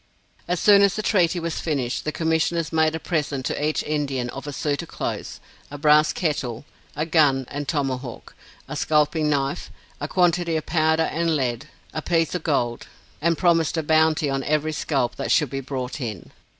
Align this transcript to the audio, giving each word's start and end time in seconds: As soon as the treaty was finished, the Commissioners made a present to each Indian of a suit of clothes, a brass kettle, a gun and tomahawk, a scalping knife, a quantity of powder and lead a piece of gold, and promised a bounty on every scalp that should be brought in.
As 0.47 0.59
soon 0.59 0.81
as 0.81 0.95
the 0.95 1.03
treaty 1.03 1.39
was 1.39 1.59
finished, 1.59 2.05
the 2.05 2.11
Commissioners 2.11 2.73
made 2.73 2.95
a 2.95 2.99
present 2.99 3.45
to 3.45 3.63
each 3.63 3.83
Indian 3.83 4.31
of 4.31 4.47
a 4.47 4.51
suit 4.51 4.81
of 4.81 4.87
clothes, 4.87 5.39
a 5.69 5.77
brass 5.77 6.11
kettle, 6.11 6.65
a 6.95 7.05
gun 7.05 7.45
and 7.51 7.67
tomahawk, 7.67 8.33
a 8.67 8.75
scalping 8.75 9.29
knife, 9.29 9.69
a 9.99 10.07
quantity 10.07 10.55
of 10.55 10.65
powder 10.65 11.03
and 11.03 11.35
lead 11.35 11.69
a 11.93 12.01
piece 12.01 12.33
of 12.33 12.41
gold, 12.41 12.87
and 13.21 13.37
promised 13.37 13.77
a 13.77 13.83
bounty 13.83 14.27
on 14.27 14.43
every 14.45 14.71
scalp 14.73 15.17
that 15.17 15.31
should 15.31 15.51
be 15.51 15.61
brought 15.61 16.01
in. 16.01 16.31